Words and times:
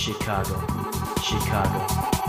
Chicago, 0.00 0.56
Chicago. 1.20 2.19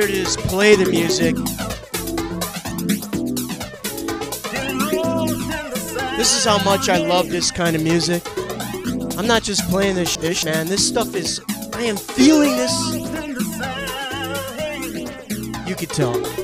Here 0.00 0.08
to 0.08 0.14
just 0.14 0.38
play 0.38 0.76
the 0.76 0.86
music. 0.86 1.36
This 6.16 6.34
is 6.34 6.42
how 6.42 6.56
much 6.64 6.88
I 6.88 6.96
love 6.96 7.28
this 7.28 7.50
kind 7.50 7.76
of 7.76 7.82
music. 7.82 8.22
I'm 9.18 9.26
not 9.26 9.42
just 9.42 9.68
playing 9.68 9.96
this 9.96 10.16
ish, 10.16 10.46
man. 10.46 10.68
This 10.68 10.88
stuff 10.88 11.14
is. 11.14 11.42
I 11.74 11.82
am 11.82 11.98
feeling 11.98 12.56
this. 12.56 12.94
You 15.68 15.74
could 15.74 15.90
tell. 15.90 16.39